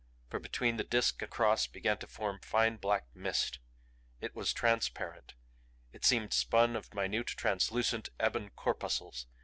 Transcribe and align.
For 0.31 0.39
between 0.39 0.77
the 0.77 0.83
Disk 0.83 1.21
and 1.21 1.29
Cross 1.29 1.67
began 1.67 1.99
to 1.99 2.07
form 2.07 2.39
fine 2.39 2.77
black 2.77 3.05
mist. 3.13 3.59
It 4.19 4.33
was 4.33 4.51
transparent. 4.51 5.35
It 5.93 6.03
seemed 6.05 6.33
spun 6.33 6.75
of 6.75 6.91
minute 6.95 7.27
translucent 7.27 8.09
ebon 8.19 8.49
corpuscles. 8.55 9.27